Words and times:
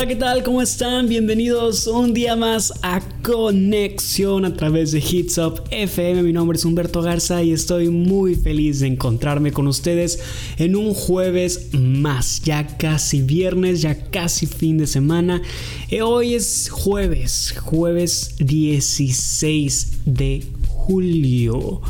Hola, 0.00 0.08
¿qué 0.08 0.16
tal? 0.16 0.42
¿Cómo 0.42 0.62
están? 0.62 1.10
Bienvenidos 1.10 1.86
un 1.86 2.14
día 2.14 2.34
más 2.34 2.72
a 2.80 3.02
Conexión 3.20 4.46
a 4.46 4.54
través 4.54 4.92
de 4.92 4.98
Hits 4.98 5.36
Up 5.36 5.60
FM. 5.70 6.22
Mi 6.22 6.32
nombre 6.32 6.56
es 6.56 6.64
Humberto 6.64 7.02
Garza 7.02 7.42
y 7.42 7.52
estoy 7.52 7.90
muy 7.90 8.34
feliz 8.34 8.80
de 8.80 8.86
encontrarme 8.86 9.52
con 9.52 9.66
ustedes 9.66 10.18
en 10.56 10.74
un 10.74 10.94
jueves 10.94 11.74
más. 11.74 12.40
Ya 12.40 12.66
casi 12.78 13.20
viernes, 13.20 13.82
ya 13.82 13.94
casi 14.08 14.46
fin 14.46 14.78
de 14.78 14.86
semana. 14.86 15.42
Eh, 15.90 16.00
hoy 16.00 16.32
es 16.32 16.70
jueves, 16.70 17.54
jueves 17.60 18.36
16 18.38 19.98
de 20.06 20.46
julio. 20.66 21.82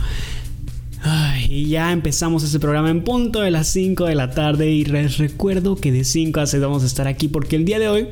Ay, 1.02 1.46
y 1.48 1.68
ya 1.68 1.92
empezamos 1.92 2.42
este 2.42 2.60
programa 2.60 2.90
en 2.90 3.02
punto 3.02 3.40
de 3.40 3.50
las 3.50 3.68
5 3.68 4.04
de 4.04 4.14
la 4.14 4.30
tarde 4.30 4.70
y 4.70 4.84
les 4.84 5.16
recuerdo 5.18 5.76
que 5.76 5.92
de 5.92 6.04
5 6.04 6.40
a 6.40 6.46
6 6.46 6.62
vamos 6.62 6.82
a 6.82 6.86
estar 6.86 7.06
aquí 7.06 7.28
porque 7.28 7.56
el 7.56 7.64
día 7.64 7.78
de 7.78 7.88
hoy 7.88 8.08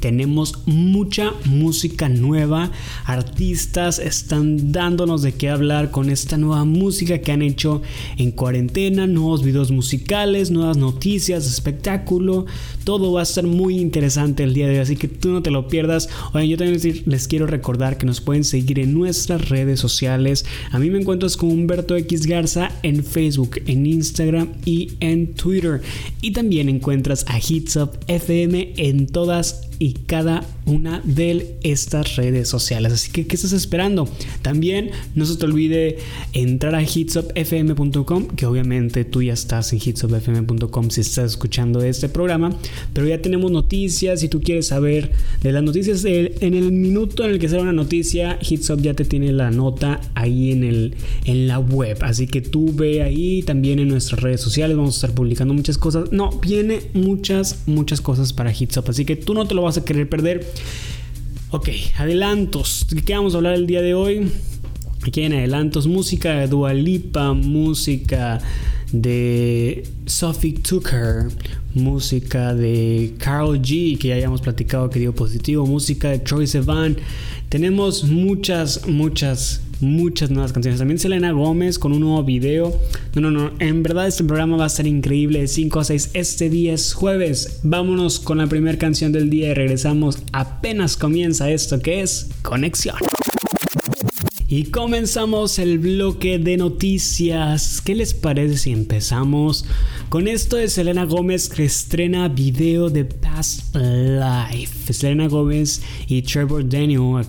tenemos 0.00 0.62
mucha 0.66 1.32
música 1.44 2.08
nueva, 2.08 2.70
artistas 3.04 3.98
están 3.98 4.72
dándonos 4.72 5.22
de 5.22 5.32
qué 5.32 5.48
hablar 5.48 5.90
con 5.90 6.10
esta 6.10 6.36
nueva 6.36 6.64
música 6.64 7.18
que 7.18 7.32
han 7.32 7.42
hecho 7.42 7.82
en 8.16 8.30
cuarentena, 8.30 9.06
nuevos 9.06 9.42
videos 9.42 9.70
musicales, 9.70 10.50
nuevas 10.50 10.76
noticias, 10.76 11.46
espectáculo, 11.46 12.46
todo 12.84 13.12
va 13.12 13.20
a 13.20 13.22
estar 13.24 13.44
muy 13.44 13.78
interesante 13.78 14.44
el 14.44 14.54
día 14.54 14.66
de 14.66 14.74
hoy, 14.74 14.78
así 14.78 14.96
que 14.96 15.08
tú 15.08 15.28
no 15.30 15.42
te 15.42 15.50
lo 15.50 15.68
pierdas. 15.68 16.08
Oigan, 16.32 16.48
yo 16.48 16.56
también 16.56 17.02
les 17.06 17.28
quiero 17.28 17.46
recordar 17.46 17.98
que 17.98 18.06
nos 18.06 18.20
pueden 18.20 18.44
seguir 18.44 18.78
en 18.78 18.94
nuestras 18.94 19.48
redes 19.48 19.80
sociales. 19.80 20.44
A 20.70 20.78
mí 20.78 20.90
me 20.90 21.00
encuentras 21.00 21.36
con 21.36 21.50
Humberto 21.50 21.96
X 21.96 22.26
Garza 22.26 22.70
en 22.82 23.04
Facebook, 23.04 23.60
en 23.66 23.86
Instagram 23.86 24.52
y 24.64 24.92
en 25.00 25.34
Twitter. 25.34 25.82
Y 26.22 26.32
también 26.32 26.68
encuentras 26.68 27.24
a 27.28 27.38
Hits 27.38 27.76
Up 27.76 27.98
FM 28.06 28.72
en 28.76 29.06
todas 29.06 29.67
y 29.78 29.92
cada 29.92 30.44
una 30.66 31.00
de 31.04 31.56
estas 31.62 32.16
redes 32.16 32.48
sociales. 32.48 32.92
Así 32.92 33.10
que, 33.10 33.26
¿qué 33.26 33.36
estás 33.36 33.52
esperando? 33.52 34.08
También 34.42 34.90
no 35.14 35.24
se 35.24 35.36
te 35.36 35.44
olvide 35.44 35.98
entrar 36.32 36.74
a 36.74 36.82
hitsupfm.com, 36.82 38.28
que 38.28 38.46
obviamente 38.46 39.04
tú 39.04 39.22
ya 39.22 39.32
estás 39.32 39.72
en 39.72 39.78
hitsupfm.com 39.78 40.90
si 40.90 41.00
estás 41.00 41.32
escuchando 41.32 41.82
este 41.82 42.08
programa, 42.08 42.56
pero 42.92 43.06
ya 43.06 43.20
tenemos 43.22 43.50
noticias. 43.50 44.20
Si 44.20 44.28
tú 44.28 44.40
quieres 44.40 44.68
saber 44.68 45.12
de 45.42 45.52
las 45.52 45.62
noticias, 45.62 46.04
en 46.04 46.54
el 46.54 46.72
minuto 46.72 47.24
en 47.24 47.30
el 47.30 47.38
que 47.38 47.48
sale 47.48 47.62
una 47.62 47.72
noticia, 47.72 48.38
Hitsup 48.40 48.80
ya 48.80 48.94
te 48.94 49.04
tiene 49.04 49.32
la 49.32 49.50
nota 49.50 50.00
ahí 50.14 50.52
en, 50.52 50.64
el, 50.64 50.94
en 51.24 51.48
la 51.48 51.58
web. 51.58 51.98
Así 52.02 52.26
que 52.26 52.40
tú 52.40 52.72
ve 52.74 53.02
ahí 53.02 53.42
también 53.42 53.78
en 53.78 53.88
nuestras 53.88 54.20
redes 54.20 54.40
sociales. 54.40 54.76
Vamos 54.76 54.96
a 54.96 54.98
estar 54.98 55.12
publicando 55.12 55.54
muchas 55.54 55.78
cosas. 55.78 56.10
No, 56.12 56.30
viene 56.40 56.80
muchas, 56.94 57.62
muchas 57.66 58.00
cosas 58.00 58.32
para 58.32 58.52
Hitsup. 58.52 58.88
Así 58.88 59.04
que 59.04 59.16
tú 59.16 59.34
no 59.34 59.46
te 59.46 59.54
lo 59.54 59.62
vas 59.62 59.67
a 59.76 59.84
querer 59.84 60.08
perder. 60.08 60.46
Ok, 61.50 61.68
adelantos. 61.96 62.86
¿De 62.90 63.02
qué 63.02 63.14
vamos 63.14 63.34
a 63.34 63.38
hablar 63.38 63.54
el 63.54 63.66
día 63.66 63.82
de 63.82 63.94
hoy? 63.94 64.30
Aquí 65.06 65.22
en 65.22 65.32
adelantos, 65.32 65.86
música 65.86 66.34
de 66.40 66.48
Dua 66.48 66.74
Lipa, 66.74 67.32
música 67.32 68.40
de 68.92 69.86
Sophie 70.06 70.54
Tucker, 70.54 71.28
música 71.74 72.54
de 72.54 73.14
Carl 73.18 73.60
G, 73.60 73.98
que 73.98 74.08
ya 74.08 74.14
hayamos 74.16 74.40
platicado 74.40 74.90
que 74.90 74.98
dio 74.98 75.14
positivo, 75.14 75.66
música 75.66 76.10
de 76.10 76.18
Troy 76.18 76.46
Sivan. 76.46 76.96
Tenemos 77.48 78.04
muchas, 78.04 78.86
muchas, 78.86 79.62
muchas 79.80 80.30
nuevas 80.30 80.52
canciones. 80.52 80.78
También 80.78 80.98
Selena 80.98 81.32
Gómez 81.32 81.78
con 81.78 81.92
un 81.92 82.00
nuevo 82.00 82.22
video. 82.24 82.78
No, 83.14 83.20
no, 83.20 83.30
no. 83.30 83.50
En 83.58 83.82
verdad 83.82 84.06
este 84.06 84.24
programa 84.24 84.56
va 84.56 84.64
a 84.64 84.68
estar 84.68 84.86
increíble. 84.86 85.40
De 85.40 85.48
5 85.48 85.80
a 85.80 85.84
6. 85.84 86.10
Este 86.14 86.50
día 86.50 86.74
es 86.74 86.94
jueves. 86.94 87.60
Vámonos 87.62 88.20
con 88.20 88.38
la 88.38 88.46
primera 88.46 88.78
canción 88.78 89.12
del 89.12 89.30
día 89.30 89.50
y 89.50 89.54
regresamos. 89.54 90.22
Apenas 90.32 90.96
comienza 90.96 91.50
esto 91.50 91.80
que 91.80 92.02
es 92.02 92.28
Conexión. 92.42 92.96
Y 94.50 94.64
comenzamos 94.64 95.58
el 95.58 95.78
bloque 95.78 96.38
de 96.38 96.56
noticias. 96.56 97.82
¿Qué 97.82 97.94
les 97.94 98.14
parece 98.14 98.56
si 98.56 98.72
empezamos 98.72 99.66
con 100.08 100.26
esto 100.26 100.56
de 100.56 100.68
Selena 100.68 101.04
Gómez 101.04 101.50
que 101.50 101.64
estrena 101.64 102.28
video 102.28 102.88
de 102.88 103.04
Past 103.04 103.74
Life? 103.74 104.92
Selena 104.94 105.28
Gómez 105.28 105.82
y 106.06 106.22
Trevor 106.22 106.66
Daniel 106.66 107.26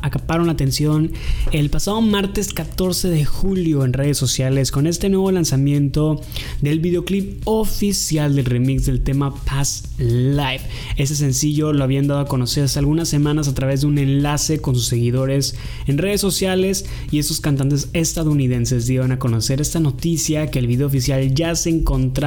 acaparon 0.00 0.46
la 0.46 0.54
atención 0.54 1.12
el 1.52 1.68
pasado 1.68 2.00
martes 2.00 2.54
14 2.54 3.10
de 3.10 3.26
julio 3.26 3.84
en 3.84 3.92
redes 3.92 4.16
sociales 4.16 4.72
con 4.72 4.86
este 4.86 5.10
nuevo 5.10 5.30
lanzamiento 5.30 6.22
del 6.62 6.80
videoclip 6.80 7.42
oficial 7.44 8.34
del 8.34 8.46
remix 8.46 8.86
del 8.86 9.02
tema 9.02 9.34
Past 9.44 9.88
Life. 9.98 10.66
Ese 10.96 11.14
sencillo 11.14 11.74
lo 11.74 11.84
habían 11.84 12.06
dado 12.06 12.20
a 12.20 12.28
conocer 12.28 12.64
hace 12.64 12.78
algunas 12.78 13.10
semanas 13.10 13.46
a 13.46 13.54
través 13.54 13.82
de 13.82 13.88
un 13.88 13.98
enlace 13.98 14.58
con 14.58 14.74
sus 14.74 14.86
seguidores 14.86 15.54
en 15.86 15.98
redes 15.98 16.22
sociales 16.22 16.86
y 17.10 17.18
esos 17.18 17.40
cantantes 17.40 17.90
estadounidenses 17.92 18.86
dieron 18.86 19.12
a 19.12 19.18
conocer 19.18 19.60
esta 19.60 19.80
noticia 19.80 20.50
que 20.50 20.58
el 20.58 20.66
video 20.66 20.86
oficial 20.86 21.34
ya 21.34 21.54
se 21.54 21.68
encontraba 21.68 22.21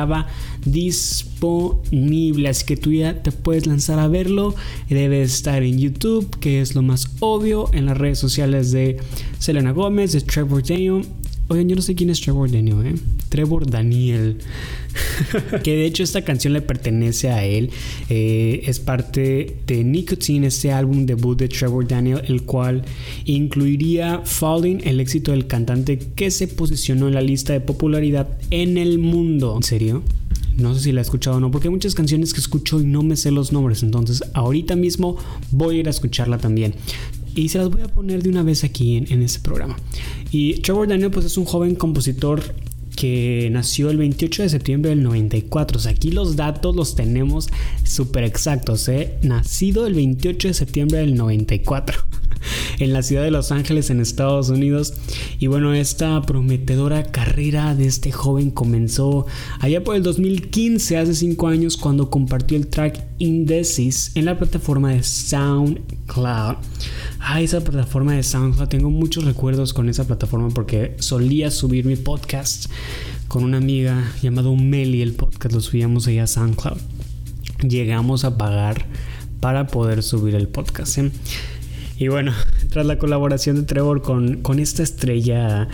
disponible, 0.65 2.49
así 2.49 2.65
que 2.65 2.77
tú 2.77 2.91
ya 2.91 3.21
te 3.21 3.31
puedes 3.31 3.65
lanzar 3.67 3.99
a 3.99 4.07
verlo, 4.07 4.55
debe 4.89 5.21
estar 5.21 5.63
en 5.63 5.77
YouTube, 5.77 6.29
que 6.39 6.61
es 6.61 6.75
lo 6.75 6.81
más 6.81 7.07
obvio, 7.19 7.69
en 7.73 7.85
las 7.85 7.97
redes 7.97 8.19
sociales 8.19 8.71
de 8.71 8.97
Selena 9.39 9.71
Gómez, 9.71 10.11
de 10.11 10.21
Trevor 10.21 10.63
Daniel. 10.63 11.05
Oigan, 11.47 11.69
yo 11.69 11.75
no 11.75 11.81
sé 11.81 11.95
quién 11.95 12.09
es 12.09 12.21
Trevor 12.21 12.51
Daniel, 12.51 12.85
¿eh? 12.85 12.95
Trevor 13.29 13.69
Daniel. 13.69 14.37
que 15.63 15.75
de 15.75 15.85
hecho 15.85 16.03
esta 16.03 16.23
canción 16.23 16.53
le 16.53 16.61
pertenece 16.61 17.29
a 17.29 17.43
él. 17.43 17.69
Eh, 18.09 18.61
es 18.65 18.79
parte 18.79 19.57
de 19.67 19.83
Nicotine, 19.83 20.47
este 20.47 20.71
álbum 20.71 21.05
debut 21.05 21.37
de 21.37 21.47
Trevor 21.47 21.87
Daniel, 21.87 22.21
el 22.27 22.43
cual 22.43 22.83
incluiría 23.25 24.21
Falling, 24.23 24.81
el 24.83 24.99
éxito 24.99 25.31
del 25.31 25.47
cantante 25.47 25.97
que 25.97 26.31
se 26.31 26.47
posicionó 26.47 27.07
en 27.07 27.15
la 27.15 27.21
lista 27.21 27.53
de 27.53 27.61
popularidad 27.61 28.27
en 28.51 28.77
el 28.77 28.99
mundo. 28.99 29.55
¿En 29.55 29.63
serio? 29.63 30.03
No 30.57 30.73
sé 30.73 30.81
si 30.81 30.91
la 30.93 31.01
he 31.01 31.03
escuchado 31.03 31.37
o 31.37 31.39
no, 31.39 31.51
porque 31.51 31.67
hay 31.67 31.73
muchas 31.73 31.95
canciones 31.95 32.33
que 32.33 32.39
escucho 32.39 32.79
y 32.79 32.85
no 32.85 33.03
me 33.03 33.17
sé 33.17 33.29
los 33.29 33.51
nombres. 33.51 33.83
Entonces, 33.83 34.23
ahorita 34.33 34.77
mismo 34.77 35.17
voy 35.51 35.77
a 35.77 35.79
ir 35.81 35.87
a 35.87 35.89
escucharla 35.89 36.37
también 36.37 36.75
y 37.35 37.49
se 37.49 37.57
las 37.57 37.69
voy 37.69 37.81
a 37.81 37.87
poner 37.89 38.23
de 38.23 38.29
una 38.29 38.43
vez 38.43 38.63
aquí 38.63 38.95
en, 38.95 39.11
en 39.11 39.21
este 39.21 39.39
programa. 39.39 39.75
Y 40.31 40.61
Trevor 40.61 40.87
Daniel 40.87 41.11
pues 41.11 41.25
es 41.25 41.37
un 41.37 41.45
joven 41.45 41.75
compositor 41.75 42.41
que 42.95 43.49
nació 43.51 43.89
el 43.89 43.97
28 43.97 44.43
de 44.43 44.49
septiembre 44.49 44.89
del 44.89 45.03
94. 45.03 45.79
O 45.83 45.89
aquí 45.89 46.11
los 46.11 46.35
datos 46.35 46.75
los 46.75 46.95
tenemos 46.95 47.49
súper 47.83 48.23
exactos. 48.23 48.87
¿eh? 48.89 49.17
Nacido 49.21 49.85
el 49.87 49.93
28 49.93 50.47
de 50.49 50.53
septiembre 50.53 50.99
del 50.99 51.15
94 51.15 51.99
en 52.79 52.93
la 52.93 53.03
ciudad 53.03 53.23
de 53.23 53.31
Los 53.31 53.51
Ángeles 53.51 53.89
en 53.89 53.99
Estados 53.99 54.49
Unidos. 54.49 54.93
Y 55.39 55.47
bueno, 55.47 55.73
esta 55.73 56.21
prometedora 56.21 57.03
carrera 57.03 57.75
de 57.75 57.87
este 57.87 58.11
joven 58.11 58.51
comenzó 58.51 59.25
allá 59.59 59.83
por 59.83 59.95
el 59.95 60.03
2015, 60.03 60.97
hace 60.97 61.15
5 61.15 61.47
años, 61.47 61.77
cuando 61.77 62.09
compartió 62.09 62.57
el 62.57 62.67
track 62.67 63.03
Indecis 63.19 64.11
en 64.15 64.25
la 64.25 64.37
plataforma 64.37 64.91
de 64.91 65.03
SoundCloud. 65.03 66.55
Ah, 67.19 67.41
esa 67.41 67.61
plataforma 67.61 68.13
de 68.13 68.23
SoundCloud, 68.23 68.67
tengo 68.67 68.89
muchos 68.89 69.23
recuerdos 69.23 69.73
con 69.73 69.89
esa 69.89 70.05
plataforma 70.05 70.49
porque 70.49 70.95
solía 70.99 71.51
subir 71.51 71.85
mi 71.85 71.95
podcast 71.95 72.67
con 73.27 73.43
una 73.43 73.57
amiga 73.57 74.11
llamada 74.21 74.49
Meli, 74.51 75.01
el 75.01 75.13
podcast 75.13 75.53
lo 75.53 75.61
subíamos 75.61 76.07
allá 76.07 76.23
a 76.23 76.27
SoundCloud. 76.27 76.77
Llegamos 77.67 78.23
a 78.25 78.37
pagar 78.37 78.85
para 79.39 79.67
poder 79.67 80.03
subir 80.03 80.35
el 80.35 80.47
podcast. 80.47 80.97
¿eh? 80.97 81.11
Y 81.97 82.07
bueno, 82.07 82.33
tras 82.69 82.85
la 82.85 82.97
colaboración 82.97 83.57
de 83.57 83.63
Trevor 83.63 84.01
con, 84.01 84.41
con 84.41 84.59
esta 84.59 84.83
estrella, 84.83 85.67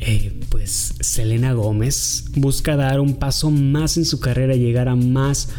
eh, 0.00 0.32
pues 0.48 0.94
Selena 1.00 1.52
Gómez 1.52 2.24
busca 2.36 2.76
dar 2.76 3.00
un 3.00 3.16
paso 3.16 3.50
más 3.50 3.96
en 3.96 4.04
su 4.04 4.20
carrera 4.20 4.54
y 4.54 4.60
llegar 4.60 4.88
a 4.88 4.96
más 4.96 5.50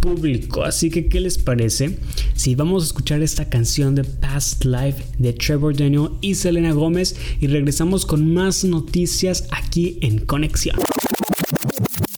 público. 0.00 0.64
Así 0.64 0.90
que, 0.90 1.08
¿qué 1.08 1.20
les 1.20 1.38
parece 1.38 1.98
si 2.34 2.54
vamos 2.54 2.82
a 2.82 2.86
escuchar 2.86 3.22
esta 3.22 3.48
canción 3.48 3.94
de 3.94 4.04
Past 4.04 4.64
Life 4.64 5.02
de 5.18 5.32
Trevor 5.32 5.74
Daniel 5.76 6.10
y 6.20 6.34
Selena 6.34 6.72
Gómez 6.72 7.16
y 7.40 7.46
regresamos 7.46 8.04
con 8.04 8.34
más 8.34 8.64
noticias 8.64 9.48
aquí 9.50 9.98
en 10.02 10.18
Conexión? 10.18 10.76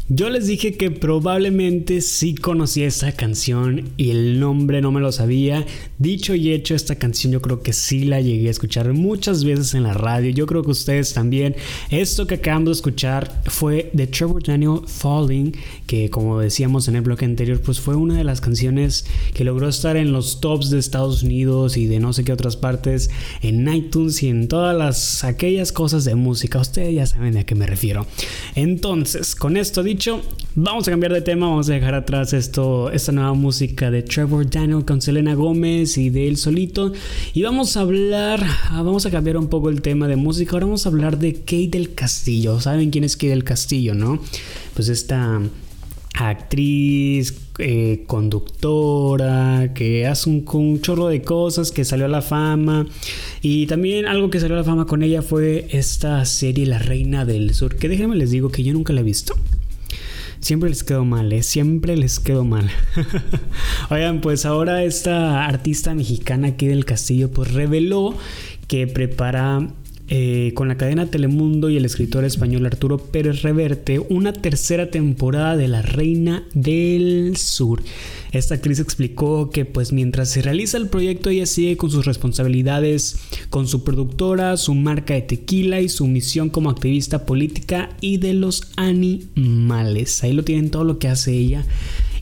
Yo 0.08 0.30
les 0.30 0.46
dije 0.46 0.76
que 0.76 0.92
probablemente 0.92 2.00
sí 2.00 2.36
conocía 2.36 2.86
esta 2.86 3.10
canción 3.10 3.90
y 3.96 4.10
el 4.10 4.38
nombre 4.38 4.80
no 4.80 4.92
me 4.92 5.00
lo 5.00 5.10
sabía. 5.10 5.66
Dicho 5.98 6.36
y 6.36 6.52
hecho, 6.52 6.76
esta 6.76 6.94
canción 6.94 7.32
yo 7.32 7.42
creo 7.42 7.60
que 7.60 7.72
sí 7.72 8.04
la 8.04 8.20
llegué 8.20 8.46
a 8.46 8.52
escuchar 8.52 8.92
muchas 8.92 9.42
veces 9.42 9.74
en 9.74 9.82
la 9.82 9.94
radio. 9.94 10.30
Yo 10.30 10.46
creo 10.46 10.62
que 10.62 10.70
ustedes 10.70 11.12
también. 11.12 11.56
Esto 11.90 12.28
que 12.28 12.36
acabamos 12.36 12.66
de 12.66 12.72
escuchar 12.74 13.42
fue 13.46 13.90
de 13.94 14.06
Trevor 14.06 14.44
Daniel 14.44 14.82
Falling, 14.86 15.56
que 15.88 16.08
como 16.08 16.38
decíamos 16.38 16.86
en 16.86 16.94
el 16.94 17.02
bloque 17.02 17.24
anterior, 17.24 17.60
pues 17.60 17.80
fue 17.80 17.96
una 17.96 18.16
de 18.16 18.22
las 18.22 18.40
canciones 18.40 19.06
que 19.34 19.42
logró 19.42 19.68
estar 19.68 19.96
en 19.96 20.12
los 20.12 20.40
tops 20.40 20.70
de 20.70 20.78
Estados 20.78 21.24
Unidos 21.24 21.76
y 21.76 21.86
de 21.86 21.98
no 21.98 22.12
sé 22.12 22.22
qué 22.22 22.32
otras 22.32 22.56
partes, 22.56 23.10
en 23.42 23.66
iTunes 23.74 24.22
y 24.22 24.28
en 24.28 24.46
todas 24.46 24.76
las 24.76 25.24
aquellas 25.24 25.72
cosas 25.72 26.04
de 26.04 26.14
música. 26.14 26.60
Ustedes 26.60 26.94
ya 26.94 27.06
saben 27.06 27.36
a 27.38 27.42
qué 27.42 27.56
me 27.56 27.66
refiero. 27.66 28.06
Entonces, 28.54 29.34
con 29.34 29.56
esto 29.56 29.82
dicho, 29.82 29.95
vamos 30.54 30.86
a 30.86 30.90
cambiar 30.90 31.12
de 31.12 31.22
tema, 31.22 31.48
vamos 31.48 31.68
a 31.70 31.72
dejar 31.72 31.94
atrás 31.94 32.32
esto, 32.32 32.90
esta 32.90 33.12
nueva 33.12 33.32
música 33.34 33.90
de 33.90 34.02
Trevor 34.02 34.48
Daniel 34.48 34.84
con 34.84 35.00
Selena 35.00 35.34
Gómez 35.34 35.96
y 35.96 36.10
de 36.10 36.28
él 36.28 36.36
solito. 36.36 36.92
Y 37.32 37.42
vamos 37.42 37.76
a 37.76 37.80
hablar, 37.80 38.42
ah, 38.42 38.82
vamos 38.82 39.06
a 39.06 39.10
cambiar 39.10 39.36
un 39.36 39.48
poco 39.48 39.70
el 39.70 39.82
tema 39.82 40.08
de 40.08 40.16
música. 40.16 40.52
Ahora 40.52 40.66
vamos 40.66 40.86
a 40.86 40.90
hablar 40.90 41.18
de 41.18 41.34
Kate 41.34 41.68
del 41.70 41.94
Castillo. 41.94 42.60
¿Saben 42.60 42.90
quién 42.90 43.04
es 43.04 43.16
Kate 43.16 43.28
del 43.28 43.44
Castillo, 43.44 43.94
no? 43.94 44.20
Pues 44.74 44.88
esta 44.88 45.40
actriz, 46.14 47.34
eh, 47.58 48.04
conductora, 48.06 49.72
que 49.74 50.06
hace 50.06 50.30
un, 50.30 50.44
un, 50.50 50.80
chorro 50.80 51.08
de 51.08 51.22
cosas, 51.22 51.72
que 51.72 51.84
salió 51.84 52.06
a 52.06 52.08
la 52.08 52.22
fama. 52.22 52.86
Y 53.40 53.66
también 53.66 54.06
algo 54.06 54.30
que 54.30 54.40
salió 54.40 54.56
a 54.56 54.58
la 54.58 54.64
fama 54.64 54.86
con 54.86 55.02
ella 55.02 55.22
fue 55.22 55.68
esta 55.70 56.24
serie 56.24 56.66
La 56.66 56.78
Reina 56.78 57.24
del 57.24 57.54
Sur, 57.54 57.76
que 57.76 57.88
déjenme 57.88 58.16
les 58.16 58.30
digo 58.30 58.50
que 58.50 58.62
yo 58.62 58.72
nunca 58.72 58.92
la 58.92 59.00
he 59.00 59.04
visto. 59.04 59.34
Siempre 60.46 60.68
les 60.68 60.84
quedo 60.84 61.04
mal, 61.04 61.32
¿eh? 61.32 61.42
Siempre 61.42 61.96
les 61.96 62.20
quedo 62.20 62.44
mal. 62.44 62.70
Oigan, 63.90 64.20
pues 64.20 64.46
ahora 64.46 64.84
esta 64.84 65.44
artista 65.44 65.92
mexicana 65.92 66.46
aquí 66.46 66.68
del 66.68 66.84
castillo 66.84 67.32
pues 67.32 67.52
reveló 67.52 68.16
que 68.68 68.86
prepara 68.86 69.66
eh, 70.08 70.52
con 70.54 70.68
la 70.68 70.76
cadena 70.76 71.06
Telemundo 71.06 71.68
y 71.68 71.76
el 71.76 71.84
escritor 71.84 72.24
español 72.24 72.64
Arturo 72.64 72.98
Pérez 72.98 73.42
Reverte 73.42 73.98
una 73.98 74.32
tercera 74.32 74.88
temporada 74.88 75.56
de 75.56 75.66
La 75.66 75.82
Reina 75.82 76.44
del 76.54 77.36
Sur. 77.36 77.82
Esta 78.30 78.54
actriz 78.54 78.78
explicó 78.78 79.50
que 79.50 79.64
pues 79.64 79.92
mientras 79.92 80.30
se 80.30 80.42
realiza 80.42 80.76
el 80.76 80.88
proyecto 80.88 81.30
ella 81.30 81.46
sigue 81.46 81.76
con 81.76 81.90
sus 81.90 82.06
responsabilidades 82.06 83.18
con 83.50 83.66
su 83.66 83.82
productora, 83.82 84.56
su 84.56 84.74
marca 84.74 85.14
de 85.14 85.22
tequila 85.22 85.80
y 85.80 85.88
su 85.88 86.06
misión 86.06 86.50
como 86.50 86.70
activista 86.70 87.26
política 87.26 87.90
y 88.00 88.18
de 88.18 88.34
los 88.34 88.70
animales. 88.76 90.22
Ahí 90.22 90.32
lo 90.32 90.44
tienen 90.44 90.70
todo 90.70 90.84
lo 90.84 91.00
que 91.00 91.08
hace 91.08 91.32
ella 91.32 91.64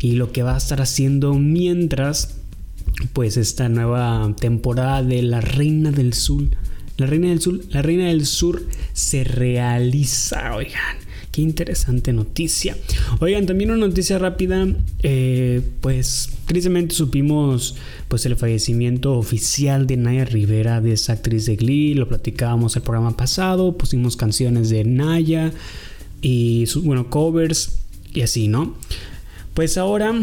y 0.01 0.13
lo 0.13 0.33
que 0.33 0.43
va 0.43 0.55
a 0.55 0.59
estar 0.59 0.81
haciendo 0.81 1.35
mientras 1.35 2.39
pues 3.13 3.37
esta 3.37 3.69
nueva 3.69 4.35
temporada 4.41 5.03
de 5.03 5.23
La 5.23 5.43
Reina 5.43 5.91
del 5.91 6.15
Sur 6.15 6.45
la 6.97 7.07
Reina 7.07 7.29
del 7.29 7.41
Sur, 7.41 7.61
la 7.71 7.83
Reina 7.83 8.07
del 8.07 8.27
Sur 8.27 8.67
se 8.93 9.25
realiza, 9.25 10.55
oigan. 10.55 11.05
Qué 11.35 11.43
interesante 11.43 12.13
noticia. 12.13 12.77
Oigan, 13.19 13.45
también 13.45 13.73
una 13.73 13.89
noticia 13.89 14.21
rápida. 14.21 14.69
Eh, 15.03 15.63
pues 15.81 16.31
tristemente 16.47 16.95
supimos 16.95 17.75
pues 18.07 18.25
el 18.25 18.37
fallecimiento 18.37 19.15
oficial 19.15 19.89
de 19.89 19.97
Naya 19.97 20.27
Rivera, 20.27 20.81
de 20.81 20.93
esa 20.93 21.15
actriz 21.15 21.47
de 21.47 21.57
Glee. 21.57 21.95
Lo 21.95 22.07
platicábamos 22.07 22.77
el 22.77 22.83
programa 22.83 23.17
pasado. 23.17 23.77
Pusimos 23.77 24.17
canciones 24.17 24.71
de 24.71 24.85
Naya 24.85 25.53
y 26.23 26.67
bueno, 26.83 27.11
covers 27.11 27.81
y 28.13 28.21
así, 28.21 28.47
¿no? 28.47 28.77
Pues 29.55 29.77
ahora 29.77 30.15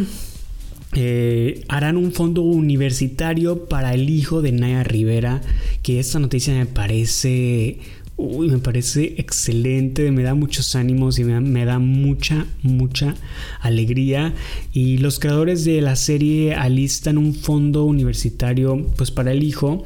eh, 0.94 1.64
harán 1.70 1.96
un 1.96 2.12
fondo 2.12 2.42
universitario 2.42 3.66
para 3.66 3.94
el 3.94 4.10
hijo 4.10 4.42
de 4.42 4.52
Naya 4.52 4.84
Rivera, 4.84 5.42
que 5.84 6.00
esta 6.00 6.20
noticia 6.20 6.54
me 6.54 6.66
parece, 6.66 7.80
me 8.18 8.58
parece 8.58 9.16
excelente, 9.18 10.12
me 10.12 10.24
da 10.24 10.34
muchos 10.34 10.76
ánimos 10.76 11.18
y 11.18 11.24
me 11.24 11.66
da, 11.66 11.80
mucha, 11.80 12.46
mucha 12.62 13.16
alegría. 13.62 14.34
Y 14.74 14.98
los 14.98 15.20
creadores 15.20 15.64
de 15.64 15.80
la 15.80 15.96
serie 15.96 16.56
alistan 16.56 17.18
un 17.18 17.34
fondo 17.34 17.86
universitario 17.86 18.86
pues 18.98 19.12
para 19.12 19.32
el 19.32 19.44
hijo 19.44 19.86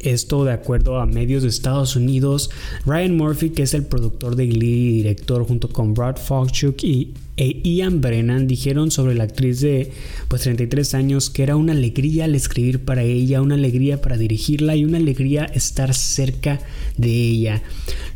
esto 0.00 0.44
de 0.44 0.52
acuerdo 0.52 1.00
a 1.00 1.06
medios 1.06 1.42
de 1.42 1.48
Estados 1.48 1.96
Unidos, 1.96 2.50
Ryan 2.84 3.16
Murphy, 3.16 3.50
que 3.50 3.62
es 3.62 3.72
el 3.72 3.86
productor 3.86 4.36
de 4.36 4.46
Glee 4.46 4.88
y 4.88 4.92
director 4.98 5.46
junto 5.46 5.70
con 5.70 5.94
Brad 5.94 6.16
Falchuk 6.16 6.84
y 6.84 7.14
e 7.38 7.60
Ian 7.62 8.00
Brennan 8.00 8.48
dijeron 8.48 8.90
sobre 8.90 9.14
la 9.14 9.24
actriz 9.24 9.60
de 9.60 9.92
pues 10.26 10.42
33 10.42 10.94
años 10.94 11.30
que 11.30 11.44
era 11.44 11.54
una 11.54 11.72
alegría 11.72 12.24
al 12.24 12.34
escribir 12.34 12.84
para 12.84 13.04
ella, 13.04 13.40
una 13.40 13.54
alegría 13.54 14.00
para 14.00 14.16
dirigirla 14.16 14.74
y 14.74 14.84
una 14.84 14.98
alegría 14.98 15.44
estar 15.44 15.94
cerca 15.94 16.60
de 16.96 17.08
ella. 17.08 17.62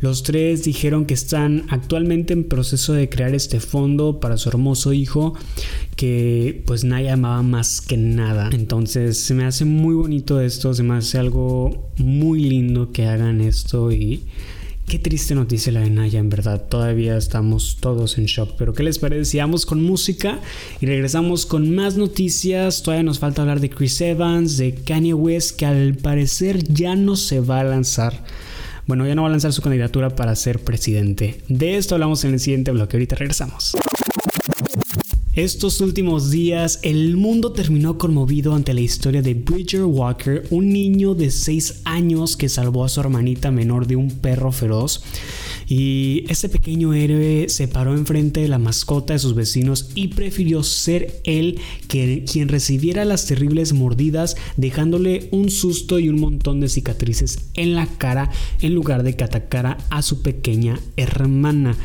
Los 0.01 0.23
tres 0.23 0.65
dijeron 0.65 1.05
que 1.05 1.13
están 1.13 1.63
actualmente 1.69 2.33
en 2.33 2.43
proceso 2.43 2.91
de 2.91 3.07
crear 3.07 3.33
este 3.33 3.61
fondo 3.61 4.19
para 4.19 4.35
su 4.35 4.49
hermoso 4.49 4.91
hijo 4.91 5.33
que 5.95 6.61
pues 6.65 6.83
nadie 6.83 7.09
amaba 7.09 7.41
más 7.43 7.79
que 7.79 7.95
nada. 7.95 8.49
Entonces 8.51 9.17
se 9.19 9.33
me 9.33 9.45
hace 9.45 9.63
muy 9.63 9.95
bonito 9.95 10.41
esto, 10.41 10.73
se 10.73 10.83
me 10.83 10.95
hace 10.95 11.17
algo 11.17 11.91
muy 11.95 12.43
lindo 12.43 12.91
que 12.91 13.05
hagan 13.05 13.39
esto 13.39 13.89
y 13.89 14.23
Qué 14.87 14.99
triste 14.99 15.33
noticia 15.33 15.71
la 15.71 15.79
de 15.79 15.89
Naya, 15.89 16.19
en 16.19 16.29
verdad. 16.29 16.61
Todavía 16.69 17.17
estamos 17.17 17.77
todos 17.79 18.17
en 18.17 18.25
shock. 18.25 18.55
Pero 18.57 18.73
¿qué 18.73 18.83
les 18.83 18.99
parece 18.99 19.25
si 19.25 19.37
vamos 19.39 19.65
con 19.65 19.81
música 19.81 20.39
y 20.81 20.85
regresamos 20.85 21.45
con 21.45 21.73
más 21.73 21.97
noticias? 21.97 22.83
Todavía 22.83 23.03
nos 23.03 23.19
falta 23.19 23.41
hablar 23.41 23.59
de 23.59 23.69
Chris 23.69 23.99
Evans, 24.01 24.57
de 24.57 24.75
Kanye 24.75 25.13
West, 25.13 25.57
que 25.57 25.65
al 25.65 25.95
parecer 25.95 26.63
ya 26.63 26.95
no 26.95 27.15
se 27.15 27.39
va 27.39 27.61
a 27.61 27.63
lanzar. 27.63 28.23
Bueno, 28.85 29.07
ya 29.07 29.15
no 29.15 29.23
va 29.23 29.29
a 29.29 29.31
lanzar 29.31 29.53
su 29.53 29.61
candidatura 29.61 30.15
para 30.15 30.35
ser 30.35 30.59
presidente. 30.59 31.41
De 31.47 31.77
esto 31.77 31.95
hablamos 31.95 32.23
en 32.25 32.33
el 32.33 32.39
siguiente 32.39 32.71
bloque. 32.71 32.97
Ahorita 32.97 33.15
regresamos. 33.15 33.75
Estos 35.35 35.81
últimos 35.81 36.29
días 36.29 36.77
el 36.83 37.17
mundo 37.17 37.53
terminó 37.53 37.97
conmovido 37.97 38.53
ante 38.53 38.71
la 38.75 38.81
historia 38.81 39.23
de 39.23 39.33
Bridger 39.33 39.85
Walker, 39.85 40.45
un 40.51 40.71
niño 40.71 41.15
de 41.15 41.31
6 41.31 41.81
años 41.85 42.37
que 42.37 42.49
salvó 42.49 42.85
a 42.85 42.89
su 42.89 42.99
hermanita 42.99 43.49
menor 43.49 43.87
de 43.87 43.95
un 43.95 44.11
perro 44.11 44.51
feroz. 44.51 45.01
Y 45.67 46.25
este 46.29 46.49
pequeño 46.49 46.93
héroe 46.93 47.47
se 47.49 47.67
paró 47.67 47.95
enfrente 47.95 48.41
de 48.41 48.47
la 48.47 48.59
mascota 48.59 49.13
de 49.13 49.19
sus 49.19 49.33
vecinos 49.33 49.89
y 49.95 50.09
prefirió 50.09 50.61
ser 50.61 51.19
él 51.23 51.59
quien 51.87 52.47
recibiera 52.47 53.03
las 53.03 53.25
terribles 53.25 53.73
mordidas, 53.73 54.35
dejándole 54.55 55.29
un 55.31 55.49
susto 55.49 55.97
y 55.97 56.09
un 56.09 56.19
montón 56.19 56.59
de 56.59 56.69
cicatrices 56.69 57.39
en 57.55 57.73
la 57.73 57.87
cara 57.87 58.29
en 58.61 58.75
lugar 58.75 59.01
de 59.01 59.15
que 59.15 59.23
atacara 59.23 59.79
a 59.89 60.03
su 60.03 60.21
pequeña 60.21 60.79
hermana. 60.95 61.75